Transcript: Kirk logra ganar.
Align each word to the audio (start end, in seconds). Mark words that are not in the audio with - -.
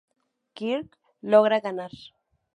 Kirk 0.61 0.91
logra 1.35 1.61
ganar. 1.67 1.93